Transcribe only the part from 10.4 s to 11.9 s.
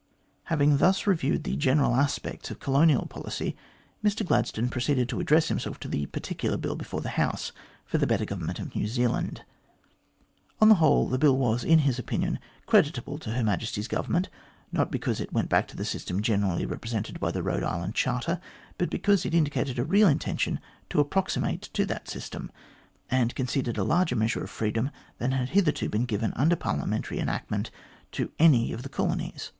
On the whole, the Bill was, in